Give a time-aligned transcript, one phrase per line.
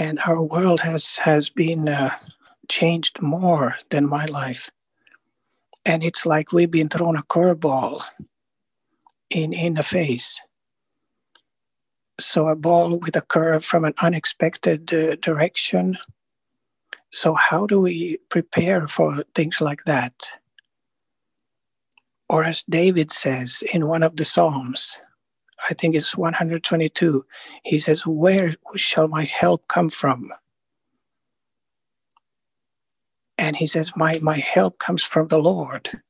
[0.00, 2.16] and our world has has been uh,
[2.68, 4.70] changed more than my life.
[5.84, 8.02] And it's like we've been thrown a curveball
[9.28, 10.40] in in the face.
[12.18, 15.98] So a ball with a curve from an unexpected uh, direction.
[17.12, 20.14] So how do we prepare for things like that?
[22.28, 24.96] Or as david says in one of the psalms
[25.68, 27.24] i think it's 122
[27.62, 30.32] he says where shall my help come from?
[33.38, 36.02] And he says my my help comes from the lord.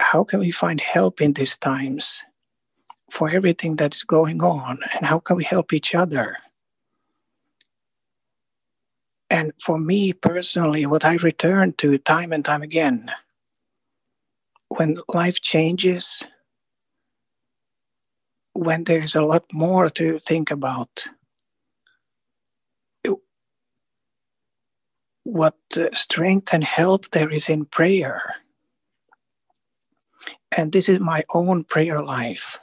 [0.00, 2.22] How can we find help in these times
[3.10, 4.78] for everything that's going on?
[4.94, 6.36] And how can we help each other?
[9.30, 13.10] And for me personally what i return to time and time again
[14.68, 16.24] when life changes
[18.58, 21.04] when there's a lot more to think about
[25.22, 25.54] what
[25.94, 28.34] strength and help there is in prayer.
[30.56, 32.58] And this is my own prayer life.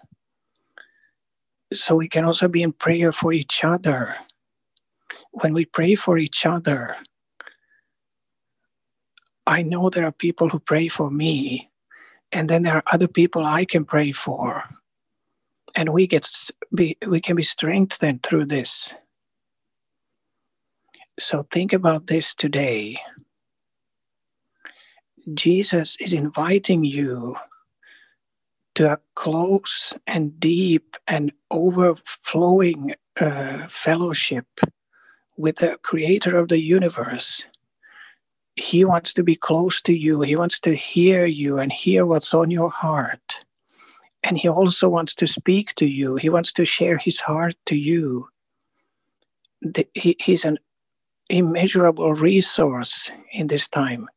[1.71, 4.17] So we can also be in prayer for each other.
[5.31, 6.97] When we pray for each other,
[9.47, 11.69] I know there are people who pray for me,
[12.33, 14.63] and then there are other people I can pray for.
[15.75, 16.27] And we get
[16.73, 18.93] be, we can be strengthened through this.
[21.19, 22.97] So think about this today.
[25.33, 27.35] Jesus is inviting you
[28.75, 34.45] to a close and deep and overflowing uh, fellowship
[35.37, 37.47] with the creator of the universe.
[38.57, 40.21] He wants to be close to you.
[40.21, 43.43] He wants to hear you and hear what's on your heart.
[44.25, 46.15] And he also wants to speak to you.
[46.15, 48.27] He wants to share his heart to you.
[49.61, 50.57] The, he, he's an
[51.29, 54.07] immeasurable resource in this time.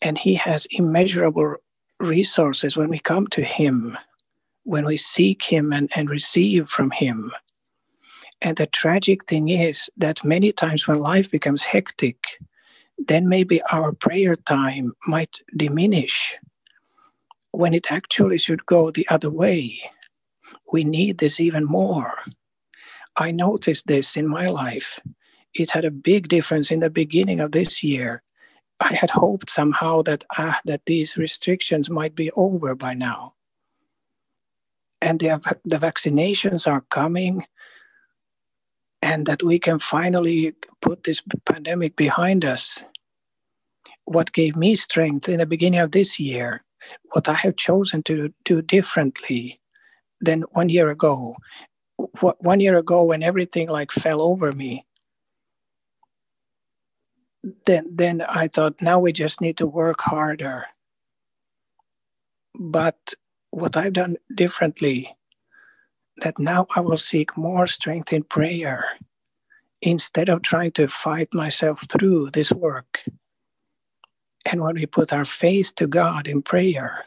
[0.00, 1.56] And He has immeasurable
[2.00, 3.96] resources when we come to Him,
[4.64, 7.32] when we seek Him and, and receive from Him.
[8.40, 12.16] And the tragic thing is that many times when life becomes hectic,
[12.98, 16.36] then maybe our prayer time might diminish
[17.52, 19.80] when it actually should go the other way.
[20.72, 22.18] We need this even more.
[23.16, 24.98] I noticed this in my life
[25.54, 28.22] it had a big difference in the beginning of this year.
[28.80, 33.34] I had hoped somehow that ah, that these restrictions might be over by now,
[35.00, 37.46] and the the vaccinations are coming,
[39.02, 42.82] and that we can finally put this pandemic behind us.
[44.04, 46.64] What gave me strength in the beginning of this year,
[47.12, 49.60] what I have chosen to do differently
[50.20, 51.36] than one year ago.
[52.20, 54.84] One year ago, when everything like fell over me,
[57.66, 60.66] then then I thought now we just need to work harder.
[62.58, 63.14] But
[63.50, 65.16] what I've done differently,
[66.22, 68.84] that now I will seek more strength in prayer
[69.80, 73.04] instead of trying to fight myself through this work.
[74.46, 77.04] And when we put our faith to God in prayer,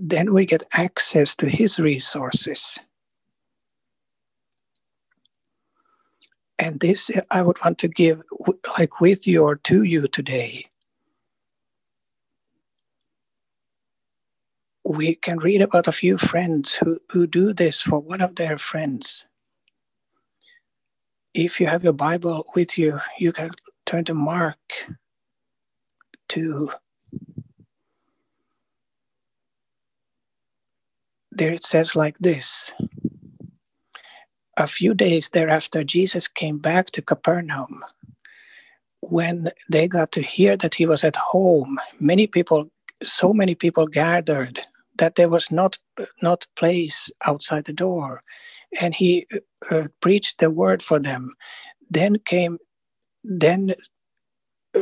[0.00, 2.78] then we get access to His resources
[6.58, 8.22] And this I would want to give,
[8.78, 10.68] like with you or to you today.
[14.84, 18.58] We can read about a few friends who, who do this for one of their
[18.58, 19.26] friends.
[21.34, 23.52] If you have your Bible with you, you can
[23.88, 24.58] turn to Mark
[26.28, 26.70] 2.
[31.32, 32.72] There it says like this
[34.58, 37.82] a few days thereafter, Jesus came back to Capernaum.
[39.00, 42.68] When they got to hear that he was at home, many people,
[43.02, 44.60] so many people gathered
[44.98, 45.78] that there was not
[46.20, 48.20] not place outside the door,
[48.80, 49.26] and he
[49.70, 51.30] uh, preached the word for them.
[51.88, 52.58] Then came,
[53.28, 53.74] then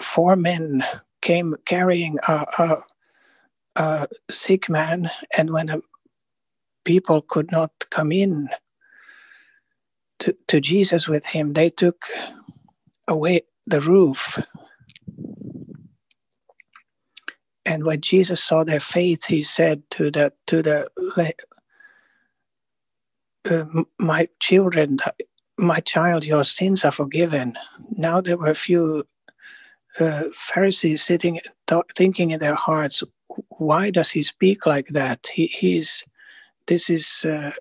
[0.01, 0.85] four men
[1.23, 2.77] came carrying a, a,
[3.77, 5.83] a sick man, and when
[6.85, 8.49] people could not come in,
[10.21, 12.07] to, to Jesus with him, they took
[13.09, 14.39] away the roof.
[17.65, 20.89] And when Jesus saw their faith, he said to the to the
[23.51, 23.65] uh,
[23.99, 24.99] my children,
[25.59, 27.57] my child, your sins are forgiven.
[27.93, 29.05] Now there were a few
[29.99, 33.03] uh, Pharisees sitting, th- thinking in their hearts,
[33.59, 35.29] why does he speak like that?
[35.33, 36.05] He, he's
[36.67, 37.53] this is uh,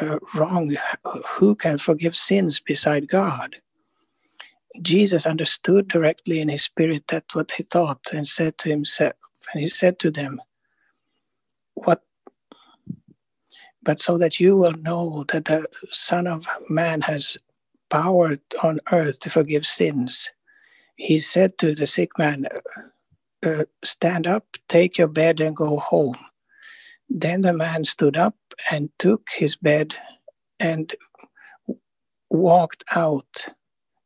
[0.00, 0.76] uh, wrong.
[1.28, 3.56] Who can forgive sins beside God?
[4.82, 9.14] Jesus understood directly in his spirit that what he thought and said to himself,
[9.52, 10.40] and he said to them,
[11.74, 12.02] What
[13.86, 17.38] but so that you will know that the Son of Man has
[17.88, 20.32] power on earth to forgive sins.
[20.96, 22.46] He said to the sick man,
[23.44, 26.16] uh, Stand up, take your bed, and go home.
[27.08, 28.34] Then the man stood up
[28.72, 29.94] and took his bed
[30.58, 30.92] and
[32.28, 33.46] walked out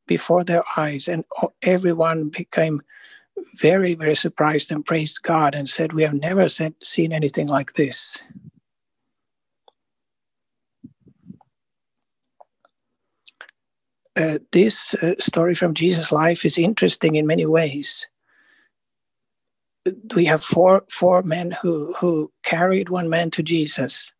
[0.06, 1.24] before their eyes, and
[1.62, 2.82] everyone became
[3.54, 8.22] very, very surprised and praised God and said, We have never seen anything like this.
[14.20, 18.08] Uh, this uh, story from Jesus' life is interesting in many ways.
[20.14, 24.12] We have four four men who who carried one man to Jesus.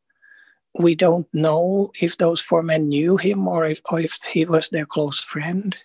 [0.79, 4.71] We don't know if those four men knew him or if or if he was
[4.71, 5.77] their close friend.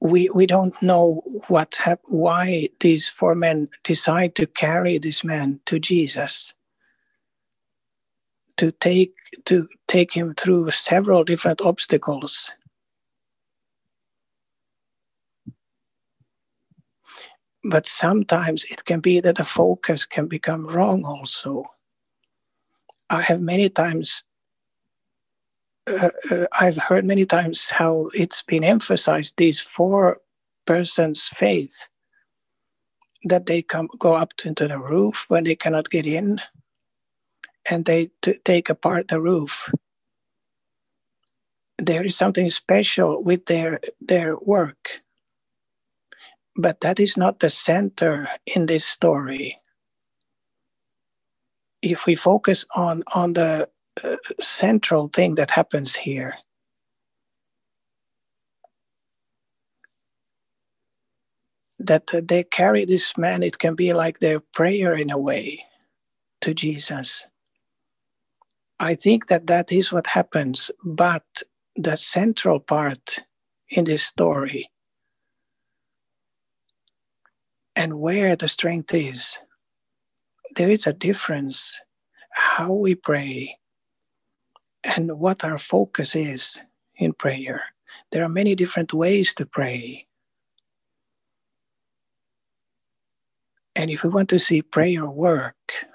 [0.00, 5.60] We we don't know what hap- why these four men decide to carry this man
[5.66, 6.54] to Jesus
[8.58, 9.14] to take
[9.44, 12.50] to take him through several different obstacles.
[17.64, 21.64] But sometimes it can be that the focus can become wrong also.
[23.10, 24.22] I have many times
[25.88, 30.18] uh, uh, i've heard many times how it's been emphasized these four
[30.66, 31.88] persons faith
[33.24, 36.40] that they come go up into the roof when they cannot get in
[37.70, 39.72] and they t- take apart the roof.
[41.78, 45.02] There is something special with their their work,
[46.56, 49.58] but that is not the center in this story.
[51.82, 53.68] If we focus on on the
[54.04, 56.36] uh, central thing that happens here,
[61.80, 65.64] that they carry this man, it can be like their prayer in a way
[66.42, 67.26] to Jesus.
[68.80, 71.24] I think that that is what happens, but
[71.74, 73.20] the central part
[73.70, 74.70] in this story
[77.74, 79.38] and where the strength is,
[80.56, 81.80] there is a difference
[82.30, 83.56] how we pray
[84.84, 86.58] and what our focus is
[86.96, 87.62] in prayer.
[88.10, 90.06] There are many different ways to pray.
[93.74, 95.86] And if we want to see prayer work,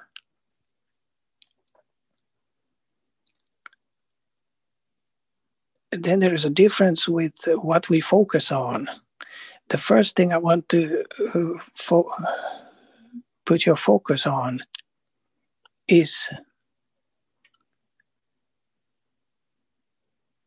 [5.98, 8.90] then there is a difference with what we focus on.
[9.70, 11.04] The first thing I want to
[11.36, 12.10] uh, fo-
[13.46, 14.64] put your focus on
[15.88, 16.30] is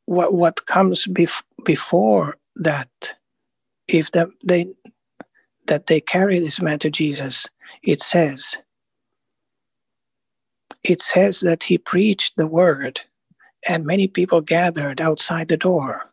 [0.06, 2.88] what what comes bef- before that.
[3.88, 4.68] If the, they
[5.66, 7.46] that they carry this man to Jesus,
[7.82, 8.56] it says
[10.84, 13.00] it says that he preached the word
[13.68, 16.12] and many people gathered outside the door.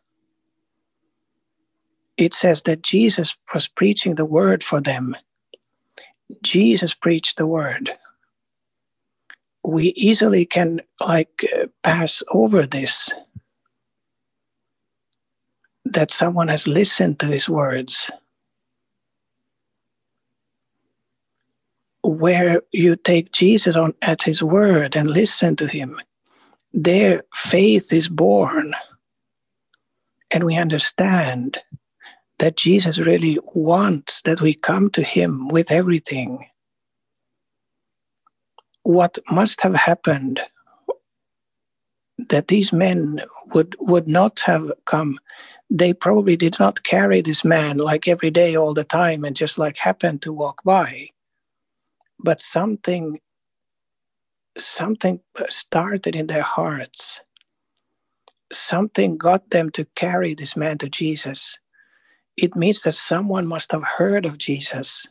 [2.16, 5.16] It says that Jesus was preaching the word for them.
[6.42, 7.90] Jesus preached the word.
[9.66, 13.10] We easily can like uh, pass over this
[15.84, 18.10] that someone has listened to his words.
[22.02, 26.00] Where you take Jesus on at his word and listen to him
[26.74, 28.74] their faith is born.
[30.32, 31.58] And we understand
[32.40, 36.46] that Jesus really wants that we come to him with everything.
[38.82, 40.40] What must have happened
[42.28, 43.22] that these men
[43.54, 45.18] would would not have come
[45.70, 49.58] they probably did not carry this man like every day all the time and just
[49.58, 51.08] like happened to walk by
[52.20, 53.18] but something
[54.56, 57.20] something started in their hearts.
[58.52, 61.58] Something got them to carry this man to Jesus.
[62.36, 65.06] It means that someone must have heard of Jesus.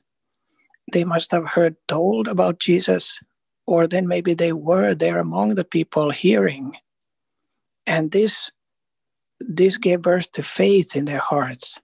[0.92, 3.20] They must have heard told about Jesus,
[3.66, 6.76] or then maybe they were there among the people hearing.
[7.88, 8.52] And this,
[9.40, 11.80] this gave birth to faith in their hearts.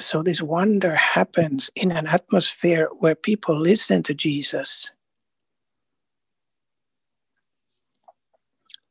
[0.00, 4.90] So this wonder happens in an atmosphere where people listen to Jesus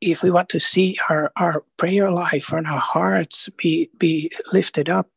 [0.02, 4.90] if we want to see our, our prayer life and our hearts be, be lifted
[4.90, 5.10] up,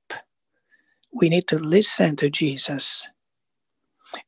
[1.13, 3.07] we need to listen to Jesus.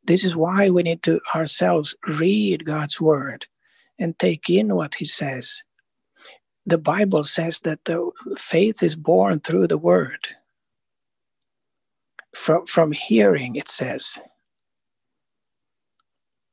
[0.06, 3.48] This is why we need to ourselves read God's word
[4.00, 5.64] and take in what he says.
[6.66, 10.30] The Bible says that the faith is born through the word.
[12.36, 14.20] From, from hearing, it says.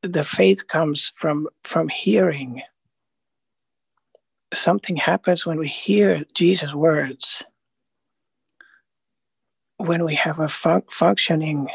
[0.03, 2.63] The faith comes from, from hearing.
[4.55, 7.43] Something happens when we hear Jesus' words.
[9.79, 11.69] When we have a fun- functioning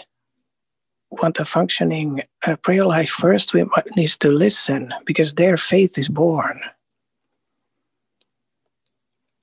[1.12, 6.10] want a functioning uh, prayer life, first we need to listen because their faith is
[6.10, 6.62] born.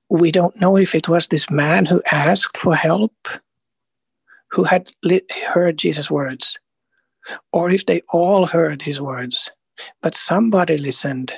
[0.09, 3.13] We don't know if it was this man who asked for help,
[4.51, 6.57] who had li- heard Jesus' words,
[7.51, 9.51] or if they all heard his words,
[10.01, 11.33] but somebody listened.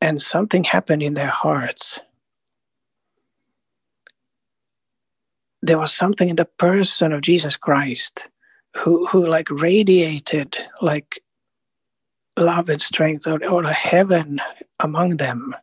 [0.00, 2.00] And something happened in their hearts.
[5.66, 8.28] there was something in the person of Jesus Christ
[8.76, 11.20] who, who like radiated like
[12.38, 14.40] love and strength or, or heaven
[14.80, 15.54] among them.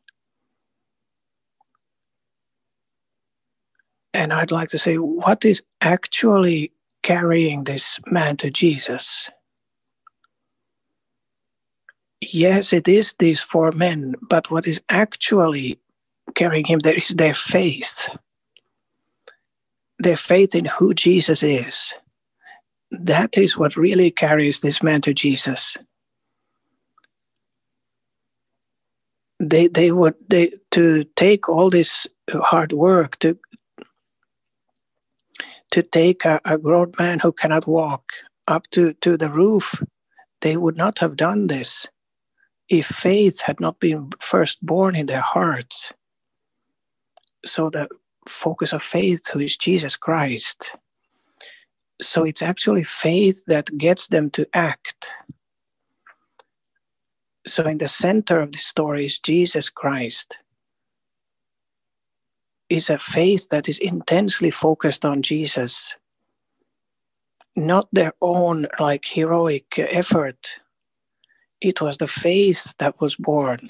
[4.14, 6.72] And I'd like to say, what is actually
[7.02, 9.30] carrying this man to Jesus?
[12.32, 15.80] Yes, it is these four men, but what is actually
[16.36, 18.10] carrying him there is their faith
[20.00, 21.94] their faith in who Jesus is.
[22.92, 25.78] That is what really carries this man to Jesus.
[29.40, 33.38] They they would they to take all this hard work to
[35.72, 38.14] to take a, a grown man who cannot walk
[38.48, 39.84] up to, to the roof,
[40.42, 41.88] they would not have done this
[42.70, 45.94] if faith had not been first born in their hearts.
[47.46, 47.90] So the
[48.28, 50.76] focus of faith, who is Jesus Christ.
[52.02, 55.14] So it's actually faith that gets them to act.
[57.46, 60.40] So, in the center of the story is Jesus Christ.
[62.70, 65.96] Is a faith that is intensely focused on Jesus,
[67.56, 70.62] not their own like heroic effort.
[71.64, 73.62] It was the faith that was born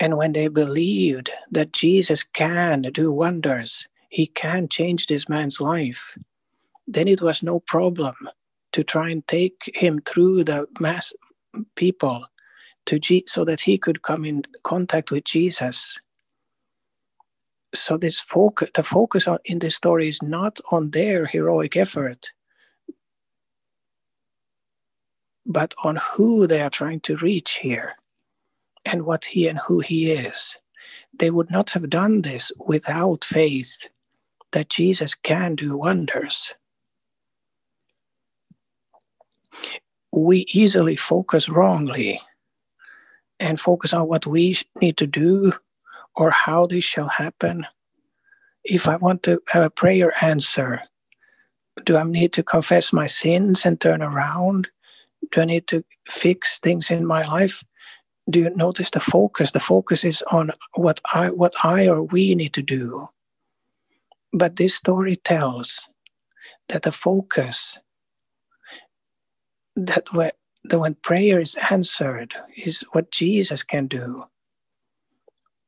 [0.00, 6.16] and when they believed that Jesus can do wonders, he can change this man's life,
[6.86, 8.16] then it was no problem
[8.72, 11.14] to try and take him through the mass
[11.76, 12.26] people
[12.86, 15.98] to G- so that he could come in contact with Jesus.
[17.74, 22.32] So this focus, the focus on, in this story is not on their heroic effort,
[25.46, 27.94] but on who they are trying to reach here
[28.84, 30.56] and what he and who he is.
[31.14, 33.88] They would not have done this without faith
[34.52, 36.54] that Jesus can do wonders.
[40.12, 42.20] We easily focus wrongly
[43.40, 45.52] and focus on what we need to do
[46.16, 47.66] or how this shall happen.
[48.64, 50.82] If I want to have a prayer answer,
[51.84, 54.68] do I need to confess my sins and turn around?
[55.32, 57.64] Do I need to fix things in my life?
[58.30, 59.52] do you notice the focus?
[59.52, 63.08] The focus is on what I what I or we need to do.
[64.32, 65.88] But this story tells
[66.68, 67.78] that the focus
[69.76, 70.30] that when,
[70.64, 74.24] that when prayer is answered is what Jesus can do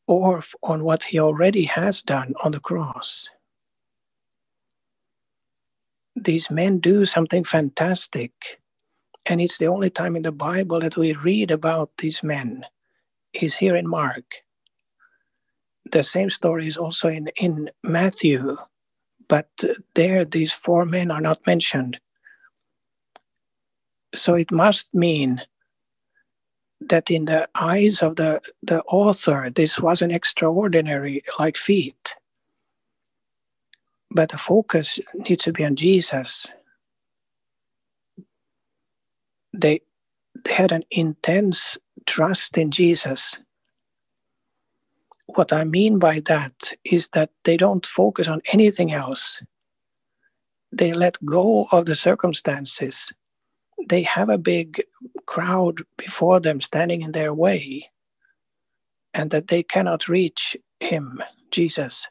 [0.07, 3.31] or on what he already has done on the cross.
[6.17, 8.61] These men do something fantastic
[9.27, 12.65] and it's the only time in the Bible that we read about these men
[13.33, 14.25] is here in Mark.
[15.91, 18.57] The same story is also in, in Matthew,
[19.29, 19.49] but
[19.95, 21.99] there these four men are not mentioned.
[24.15, 25.43] So it must mean
[26.81, 32.17] that in the eyes of the, the author, this was an extraordinary like feat.
[34.11, 36.53] But the focus needs to be on Jesus
[39.55, 39.81] they
[40.45, 43.39] they had an intense trust in Jesus.
[45.27, 49.43] What I mean by that is that they don't focus on anything else.
[50.73, 53.13] They let go of the circumstances.
[53.89, 54.83] They have a big
[55.27, 57.91] crowd before them standing in their way,
[59.15, 62.09] and that they cannot reach him, Jesus.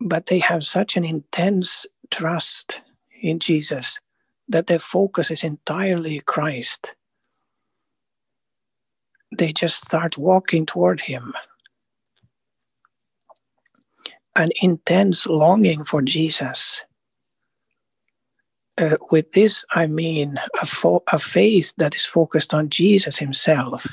[0.00, 2.82] But they have such an intense trust
[3.20, 3.98] in Jesus
[4.48, 6.94] that their focus is entirely Christ.
[9.36, 11.34] They just start walking toward Him.
[14.36, 16.82] An intense longing for Jesus.
[18.78, 23.86] Uh, with this, I mean a, fo- a faith that is focused on Jesus himself.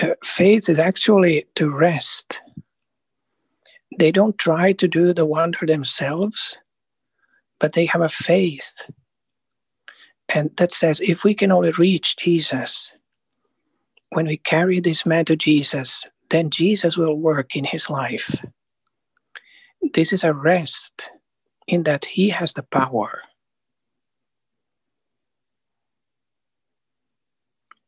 [0.00, 2.42] Uh, faith is actually to rest.
[3.98, 6.58] They don't try to do the wonder themselves,
[7.60, 8.88] but they have a faith.
[10.34, 12.92] And that says if we can only reach Jesus,
[14.10, 18.44] when we carry this man to Jesus, then Jesus will work in his life.
[19.94, 21.10] This is a rest
[21.66, 23.22] in that he has the power.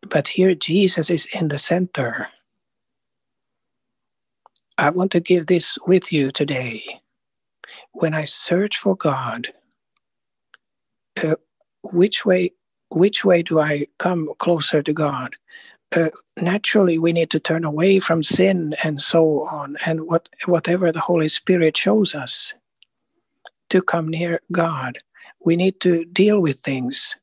[0.09, 2.29] But here Jesus is in the center.
[4.79, 7.01] I want to give this with you today.
[7.93, 9.49] When I search for God,
[11.93, 12.53] which way
[12.91, 15.37] which way do I come closer to God?
[15.95, 20.93] Uh, naturally, we need to turn away from sin and so on, and what whatever
[20.93, 22.55] the Holy Spirit shows us
[23.71, 24.99] to come near God.
[25.45, 27.17] We need to deal with things.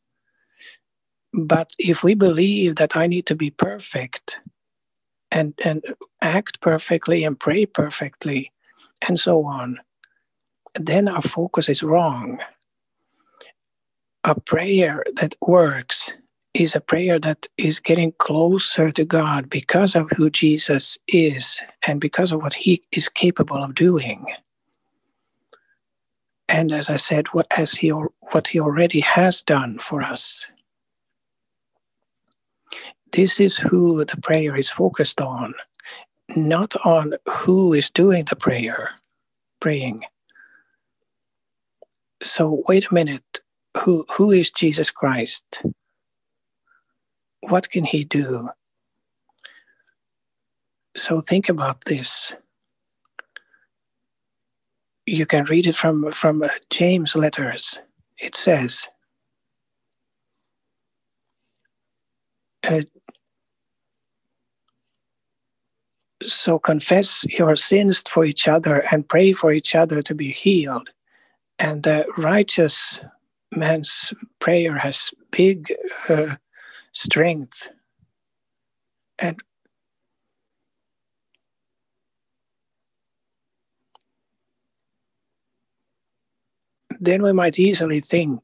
[1.33, 4.41] But if we believe that I need to be perfect
[5.31, 5.83] and, and
[6.21, 8.51] act perfectly and pray perfectly
[9.07, 9.79] and so on,
[10.75, 12.39] then our focus is wrong.
[14.25, 16.13] A prayer that works
[16.53, 22.01] is a prayer that is getting closer to God because of who Jesus is and
[22.01, 24.25] because of what he is capable of doing
[26.49, 30.45] and as I said, what as he what he already has done for us.
[33.11, 35.53] This is who the prayer is focused on,
[36.35, 38.91] not on who is doing the prayer,
[39.59, 40.03] praying.
[42.21, 43.41] So wait a minute,
[43.77, 45.63] who who is Jesus Christ?
[47.41, 48.49] What can he do?
[50.95, 52.33] So think about this
[55.05, 57.79] you can read it from from uh, James letters.
[58.17, 58.87] It says,
[62.67, 62.81] uh,
[66.23, 70.89] "So confess your sins for each other and pray for each other to be healed."
[71.59, 72.99] And the righteous
[73.55, 75.73] man's prayer has big
[76.09, 76.35] uh,
[76.91, 77.69] strength
[79.19, 79.39] and
[86.99, 88.41] then we might easily think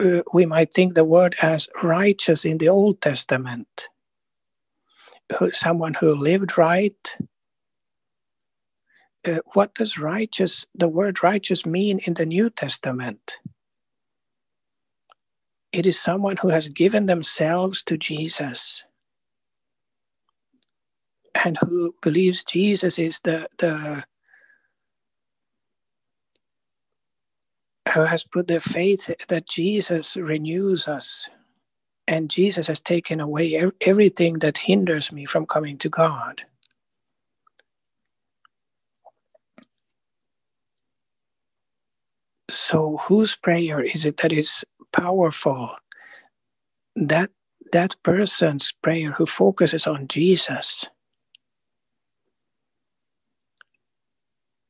[0.00, 3.88] uh, we might think the word as righteous in the Old Testament,
[5.52, 7.16] someone who lived right.
[9.26, 13.38] Uh, what does righteous, the word righteous, mean in the New Testament?
[15.72, 18.84] It is someone who has given themselves to Jesus
[21.44, 24.04] and who believes Jesus is the, the
[27.94, 31.30] who has put their faith that Jesus renews us
[32.08, 36.44] and Jesus has taken away everything that hinders me from coming to God.
[42.50, 45.70] So, whose prayer is it that is powerful?
[46.96, 47.30] That
[47.72, 50.86] that person's prayer who focuses on Jesus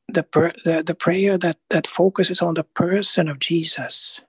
[0.07, 4.21] the, per, the, the prayer that, that focuses on the person of Jesus.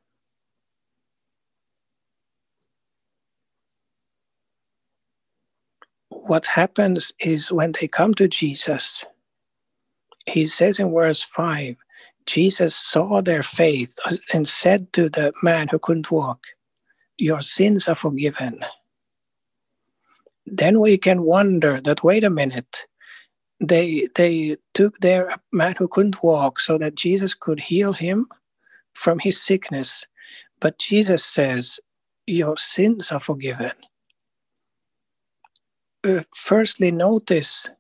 [6.11, 9.07] What happens is when they come to Jesus,
[10.27, 11.77] he says in verse 5
[12.27, 13.97] Jesus saw their faith
[14.33, 16.41] and said to the man who couldn't walk,
[17.19, 18.65] Your sins are forgiven.
[20.47, 22.87] Then we can wonder that, wait a minute,
[23.61, 28.27] they they took their man who couldn't walk so that Jesus could heal him
[28.95, 30.07] from his sickness.
[30.61, 31.81] But Jesus says,
[32.27, 33.73] Your sins are forgiven.
[36.05, 37.71] Uh, firstly, notice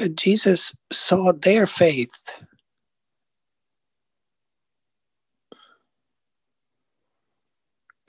[0.00, 2.34] uh, Jesus saw their faith.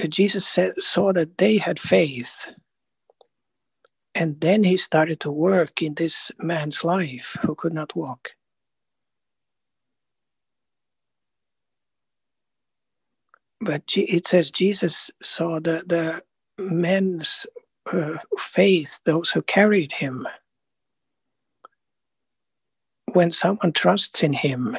[0.08, 2.48] Jesus said, saw that they had faith
[4.16, 8.32] and then he started to work in this man's life who could not walk.
[13.62, 16.24] But it says Jesus saw the, the
[16.62, 17.46] men's
[17.92, 20.28] uh, faith, those who carried him.
[23.14, 24.78] When someone trusts in him,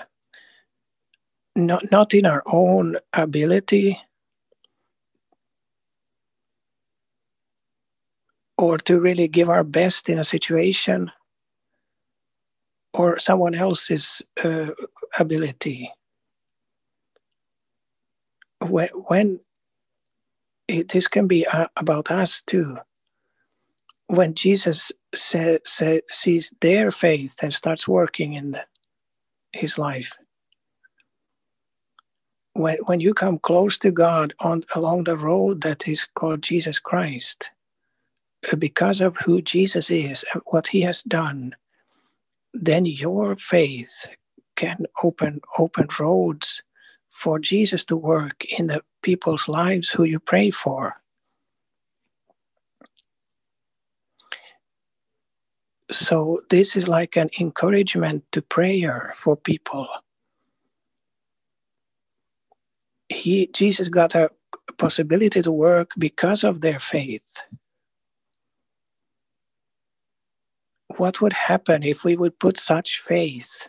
[1.56, 4.00] not, not in our own ability,
[8.60, 11.10] or to really give our best in a situation,
[12.92, 14.70] or someone else's uh,
[15.18, 15.90] ability.
[18.60, 19.40] When, when
[20.68, 22.76] it, this can be uh, about us too.
[24.08, 28.64] When Jesus sees their faith and starts working in the,
[29.52, 30.18] his life,
[32.52, 36.78] when, when you come close to God on along the road that is called Jesus
[36.78, 37.52] Christ,
[38.58, 41.56] because of who Jesus is what he has done,
[42.54, 44.06] then your faith
[44.56, 46.62] can open open roads
[47.10, 50.96] for Jesus to work in the people's lives who you pray for.
[55.90, 59.88] So this is like an encouragement to prayer for people.
[63.08, 64.30] He Jesus got a
[64.78, 67.44] possibility to work because of their faith.
[70.96, 73.68] What would happen if we would put such faith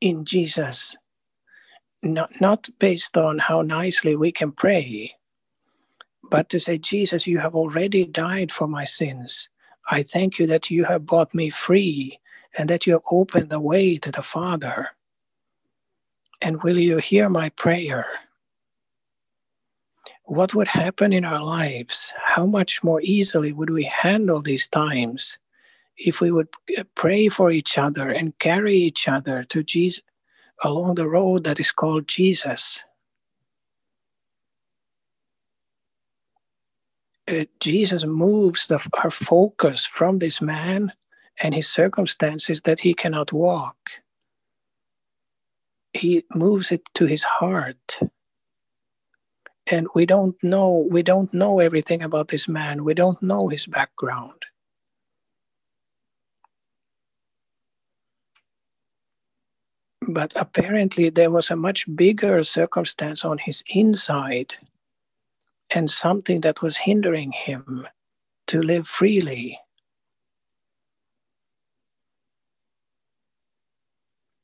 [0.00, 0.96] in Jesus,
[2.02, 5.14] not, not based on how nicely we can pray,
[6.30, 9.48] but to say, Jesus, you have already died for my sins.
[9.90, 12.18] I thank you that you have bought me free
[12.56, 14.88] and that you have opened the way to the Father.
[16.40, 18.06] And will you hear my prayer?
[20.32, 22.14] What would happen in our lives?
[22.16, 25.36] How much more easily would we handle these times
[25.98, 30.02] if we would uh, pray for each other and carry each other to Jesus
[30.64, 32.82] along the road that is called Jesus?
[37.30, 40.94] Uh, Jesus moves the, our focus from this man
[41.42, 43.76] and his circumstances that he cannot walk.
[45.92, 48.00] He moves it to his heart
[49.72, 52.84] and we don't know we don't know everything about this man.
[52.84, 54.42] We don't know his background.
[60.06, 64.54] But apparently there was a much bigger circumstance on his inside
[65.74, 67.86] and something that was hindering him
[68.48, 69.58] to live freely.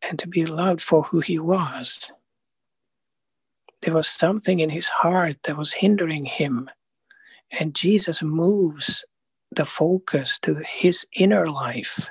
[0.08, 2.12] And to be loved for who he was
[3.82, 6.70] there was something in his heart that was hindering him.
[7.58, 9.04] And Jesus moves
[9.50, 12.10] the focus to his inner life.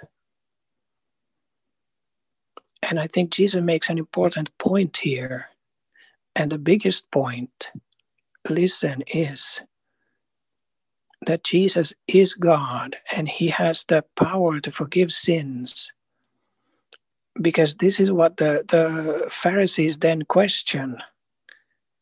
[2.81, 5.47] And I think Jesus makes an important point here.
[6.35, 7.71] And the biggest point,
[8.49, 9.61] listen, is
[11.25, 15.91] that Jesus is God and he has the power to forgive sins.
[17.41, 21.01] Because this is what the, the Pharisees then question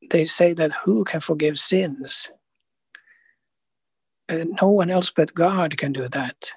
[0.10, 2.30] they say that who can forgive sins?
[4.30, 6.52] Uh, no one else but God can do that.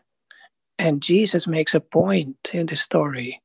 [0.79, 3.43] And Jesus makes a point in the story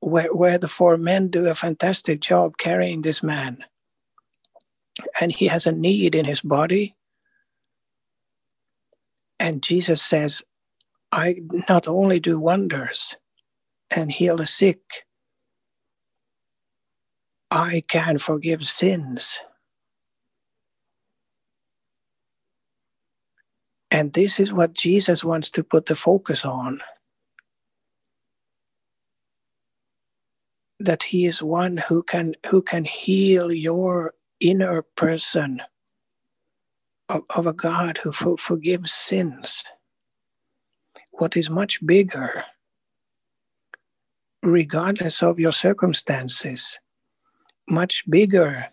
[0.00, 3.64] where, where the four men do a fantastic job carrying this man.
[5.20, 6.94] And he has a need in his body.
[9.40, 10.42] And Jesus says,
[11.10, 11.36] I
[11.68, 13.16] not only do wonders
[13.90, 14.80] and heal the sick,
[17.52, 19.38] I can forgive sins.
[23.90, 26.80] And this is what Jesus wants to put the focus on.
[30.80, 35.60] That he is one who can who can heal your inner person
[37.10, 39.64] of, of a God who for, forgives sins.
[41.12, 42.44] What is much bigger,
[44.42, 46.78] regardless of your circumstances,
[47.68, 48.66] much bigger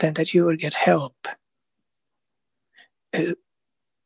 [0.00, 1.28] than that you will get help.
[3.14, 3.34] Uh,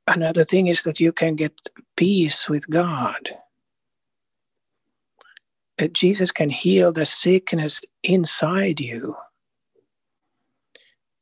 [0.07, 1.61] another thing is that you can get
[1.97, 3.37] peace with God.
[5.81, 9.17] Uh, Jesus can heal the sickness inside you.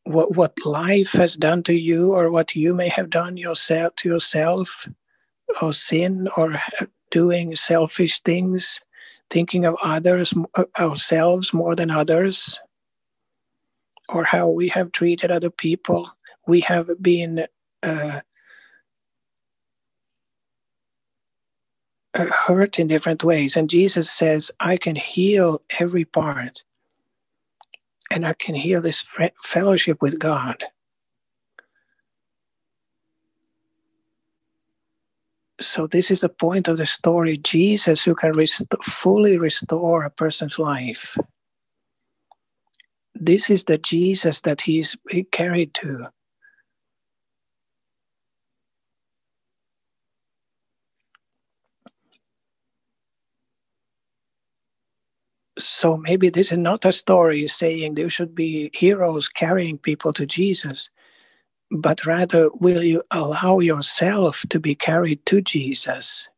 [0.04, 4.08] What, what life has done to you, or what you may have done yourself to
[4.08, 4.88] yourself,
[5.62, 6.60] or sin, or
[7.10, 8.80] doing selfish things,
[9.30, 10.34] thinking of others,
[10.78, 12.58] ourselves more than others,
[14.08, 16.10] or how we have treated other people.
[16.46, 17.46] We have been
[17.82, 18.20] uh,
[22.14, 23.56] uh hurt in different ways.
[23.56, 26.64] And Jesus says, I can heal every part,
[28.10, 29.04] and I can heal this
[29.42, 30.64] fellowship with God.
[35.60, 37.38] so this is the point of the story.
[37.38, 41.18] Jesus who can rest- fully restore a person's life.
[43.14, 46.10] This is the jesus that he's he carried to.
[55.58, 60.26] So maybe this is not a story saying there should be heroes carrying people to
[60.26, 60.90] jesus
[61.70, 66.28] but rather will you allow yourself to be carried to Jesus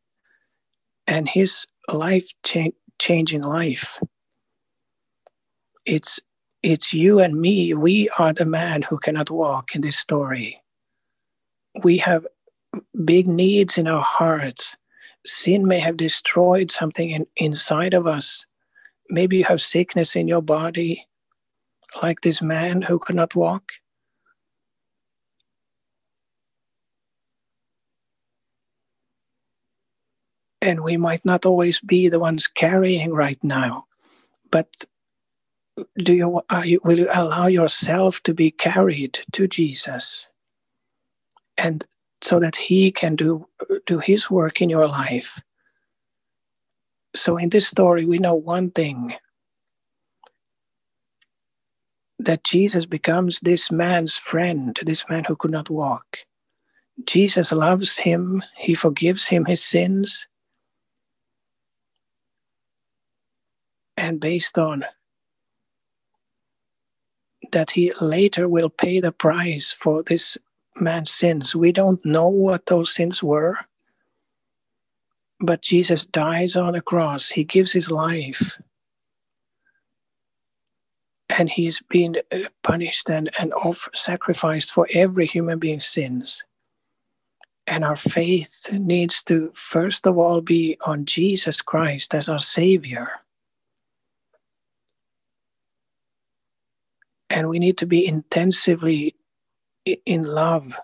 [1.07, 3.99] and his life cha- changing life?
[5.85, 6.19] It's
[6.63, 7.73] it's you and me.
[7.73, 10.61] We are the man who cannot walk in this story.
[11.83, 12.25] We have
[13.05, 14.77] big needs in our hearts.
[15.25, 18.45] Sin may have destroyed something in, inside of us.
[19.09, 21.05] Maybe you have sickness in your body,
[22.01, 23.73] like this man who could not walk.
[30.63, 33.85] And we might not always be the ones carrying right now,
[34.49, 34.85] but
[35.97, 40.27] do you, you, will you allow yourself to be carried to Jesus?
[41.57, 41.85] And
[42.21, 43.45] so that he can do
[43.85, 45.41] do his work in your life.
[47.13, 49.15] So in this story we know one thing
[52.19, 56.19] that Jesus becomes this man's friend this man who could not walk.
[57.05, 58.41] Jesus loves him.
[58.55, 60.25] He forgives him his sins
[63.97, 64.85] and based on
[67.51, 70.37] that he later will pay the price for this
[70.75, 71.55] man's sins.
[71.55, 73.57] We don't know what those sins were,
[75.39, 77.29] but Jesus dies on the cross.
[77.29, 78.59] He gives his life.
[81.29, 86.43] And he's been uh, punished and, and off, sacrificed for every human being's sins.
[87.65, 93.22] And our faith needs to, first of all, be on Jesus Christ as our Savior
[97.33, 99.15] and we need to be intensively
[100.05, 100.79] in love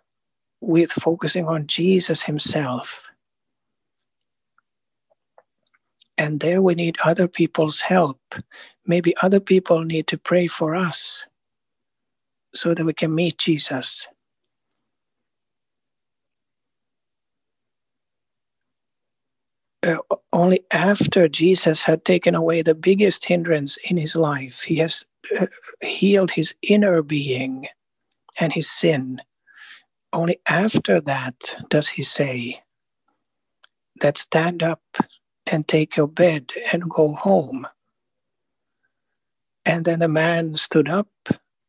[0.62, 3.08] with focusing on Jesus Himself.
[6.18, 8.20] And there we need other people's help.
[8.86, 11.28] Maybe other people need to pray for us
[12.54, 14.08] so that we can meet Jesus.
[19.82, 19.98] Uh,
[20.34, 25.06] only after Jesus had taken away the biggest hindrance in his life, he has
[25.40, 25.48] uh,
[25.82, 27.68] healed his inner being
[28.40, 29.22] and his sin.
[30.12, 32.62] Only after that does he say
[34.02, 34.82] that stand up
[35.50, 37.66] and take your bed and go home.
[39.66, 41.10] And then the man stood up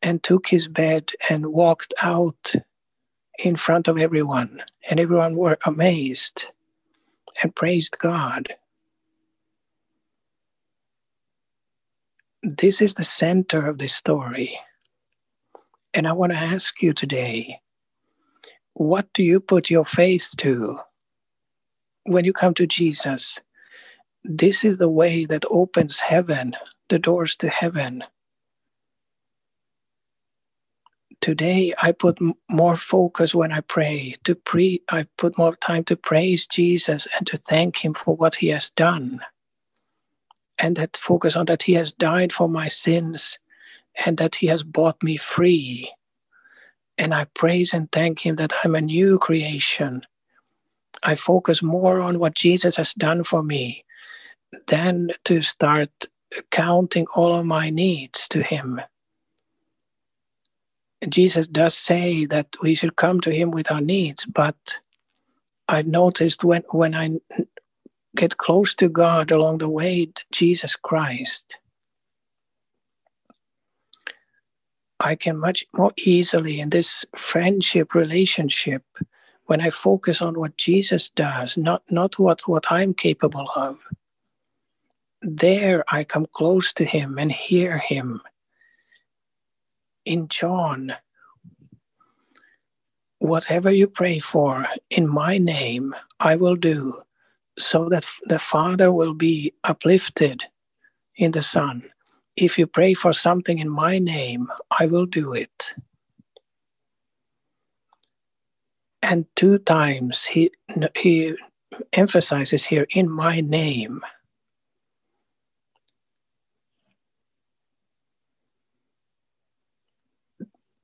[0.02, 2.54] and took his bed and walked out
[3.44, 4.62] in front of everyone.
[4.88, 6.46] And everyone were amazed
[7.42, 8.54] and praised God.
[12.42, 14.58] this is the center of this story.
[15.92, 17.60] And I want to ask you today
[18.74, 20.78] what do you put your faith to
[22.04, 23.38] when you come to Jesus?
[24.24, 26.54] This is the way that opens heaven,
[26.88, 28.04] the doors to heaven.
[31.20, 32.18] Today, I put
[32.50, 34.82] more focus when I pray to pre.
[34.90, 38.70] I put more time to praise Jesus and to thank Him for what He has
[38.70, 39.20] done
[40.60, 43.38] and that focus on that he has died for my sins
[44.06, 45.90] and that he has bought me free.
[46.98, 50.02] And I praise and thank him that I'm a new creation.
[51.02, 53.84] I focus more on what Jesus has done for me
[54.68, 55.90] than to start
[56.50, 58.80] counting all of my needs to him.
[61.08, 64.80] Jesus does say that we should come to him with our needs, but
[65.68, 67.20] I've noticed when, when I
[68.16, 71.58] get close to God along the way, Jesus Christ,
[74.98, 78.82] I can much more easily in this friendship relationship
[79.46, 83.78] when I focus on what Jesus does, not, not what, what I'm capable of.
[85.22, 88.20] There I come close to him and hear him.
[90.10, 90.96] In John,
[93.20, 97.02] whatever you pray for in my name, I will do
[97.56, 100.42] so that the Father will be uplifted
[101.14, 101.84] in the Son.
[102.34, 104.48] If you pray for something in my name,
[104.80, 105.74] I will do it.
[109.02, 110.50] And two times he,
[110.96, 111.36] he
[111.92, 114.00] emphasizes here, in my name.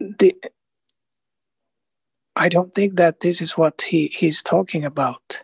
[0.00, 0.36] The,
[2.36, 5.40] I don't think that this is what he, he's talking about.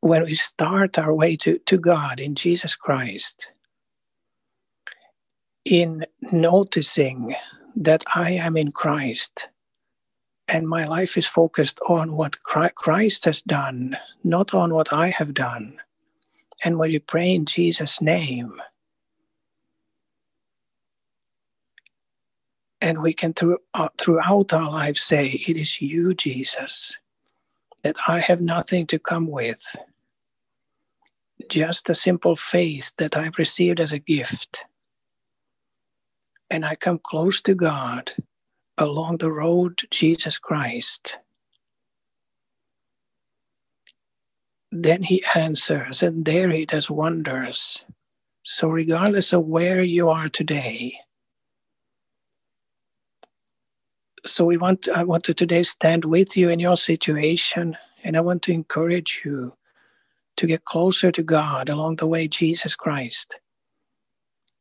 [0.00, 3.52] when we start our way to, to God in Jesus Christ,
[5.64, 7.36] in noticing
[7.76, 9.48] that I am in Christ,
[10.48, 15.34] and my life is focused on what Christ has done, not on what I have
[15.34, 15.78] done.
[16.64, 18.60] And when you pray in Jesus' name,
[22.80, 26.98] and we can through, uh, throughout our lives say, It is you, Jesus,
[27.82, 29.76] that I have nothing to come with,
[31.48, 34.66] just a simple faith that I've received as a gift.
[36.50, 38.12] And I come close to God
[38.78, 41.18] along the road to Jesus Christ.
[44.76, 47.84] Then he answers, and there he does wonders.
[48.42, 50.96] So, regardless of where you are today,
[54.26, 58.20] so we want I want to today stand with you in your situation, and I
[58.20, 59.54] want to encourage you
[60.38, 63.36] to get closer to God along the way, Jesus Christ.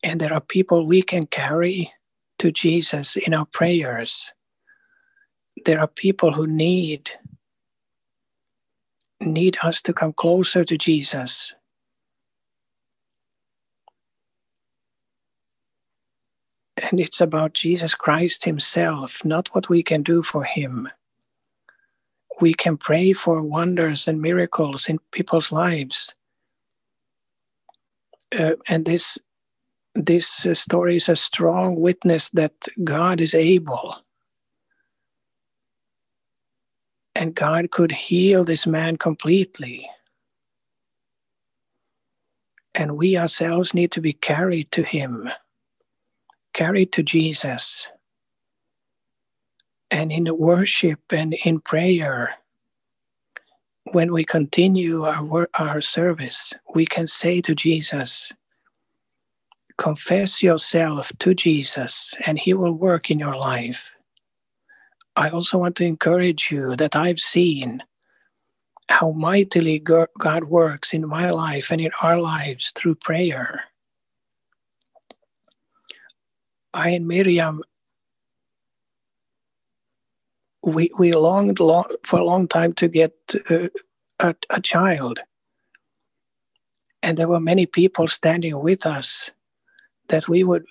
[0.04, 1.92] And there are people we can carry
[2.38, 4.32] to Jesus in our prayers.
[5.66, 7.10] There are people who need
[9.26, 11.54] need us to come closer to Jesus.
[16.92, 20.90] And it's about Jesus Christ Himself, not what we can do for Him.
[22.42, 26.14] We can pray for wonders and miracles in people's lives.
[28.38, 29.20] Uh, and this
[29.96, 33.98] this story is a strong witness that God is able.
[37.16, 39.90] And God could heal this man completely.
[42.76, 45.30] And we ourselves need to be carried to Him,
[46.54, 47.90] carried to Jesus.
[49.92, 52.34] And in worship and in prayer,
[53.92, 58.34] when we continue our, our service, we can say to Jesus,
[59.78, 63.93] confess yourself to Jesus and he will work in your life.
[65.16, 67.84] I also want to encourage you that I've seen
[68.90, 73.64] how mightily God works in my life and in our lives through prayer.
[76.74, 77.64] I and Miriam,
[80.66, 83.14] we, we longed long, for a long time to get
[83.50, 83.68] uh,
[84.20, 85.20] a, a child.
[87.04, 89.32] And there were many people standing with us
[90.10, 90.66] that we would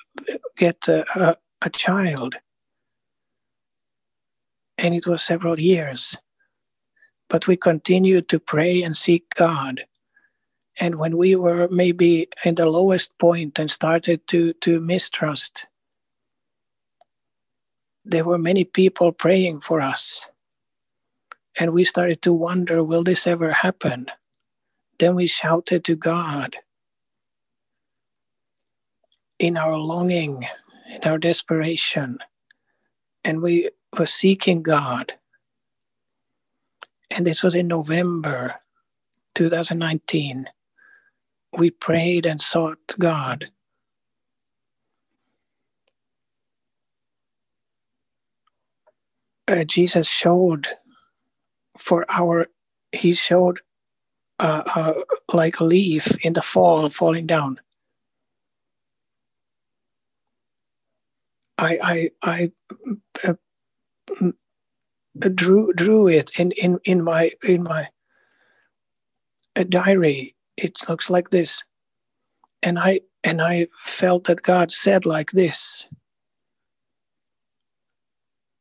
[0.56, 2.36] get a, a, a child.
[4.78, 6.16] And it was several years.
[7.28, 9.84] But we continued to pray and seek God.
[10.80, 15.66] And when we were maybe in the lowest point and started to, to mistrust,
[18.04, 20.26] there were many people praying for us.
[21.58, 24.06] And we started to wonder will this ever happen?
[24.98, 26.56] Then we shouted to God
[29.38, 30.46] in our longing,
[30.90, 32.18] in our desperation,
[33.24, 35.14] and we were seeking God.
[37.10, 38.54] And this was in November
[39.34, 40.46] 2019.
[41.58, 43.50] We prayed and sought God.
[49.46, 50.68] Uh, Jesus showed
[51.76, 52.46] for our,
[52.92, 53.60] he showed
[54.38, 54.94] uh, uh,
[55.32, 57.60] like a leaf in the fall falling down.
[61.58, 62.52] I I I
[63.24, 63.34] uh,
[65.18, 67.88] drew drew it in in in my in my
[69.68, 70.34] diary.
[70.56, 71.64] It looks like this,
[72.62, 75.86] and I and I felt that God said like this.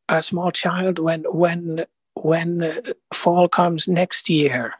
[0.09, 1.85] A small child, when when
[2.15, 2.81] when uh,
[3.13, 4.73] fall comes next year,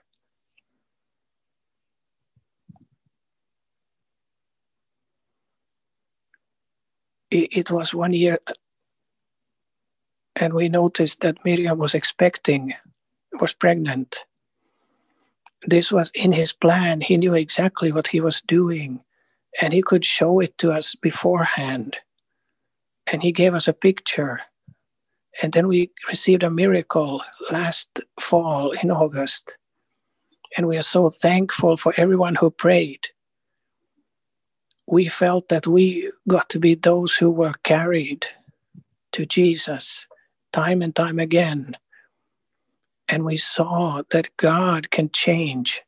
[7.32, 8.38] it, was one year
[10.36, 12.74] and we noticed that Miriam was expecting,
[13.40, 14.26] was pregnant.
[15.66, 17.02] This was in his plan.
[17.02, 19.02] He knew exactly what he was doing,
[19.62, 21.98] and he could show it to us beforehand.
[23.12, 24.42] And he gave us a picture.
[25.42, 29.58] And then we received a miracle last fall in August.
[30.58, 33.08] And we are so thankful for everyone who prayed
[34.92, 38.28] we felt that we got to be those who were carried
[39.14, 40.06] to Jesus
[40.52, 41.78] time and time again.
[43.10, 45.82] And we saw that God can change.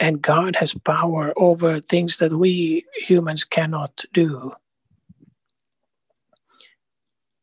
[0.00, 4.52] And God has power over things that we humans cannot do.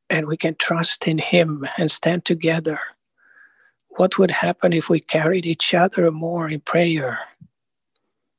[0.10, 2.80] And we can trust in Him and stand together.
[3.90, 7.20] What would happen if we carried each other more in prayer?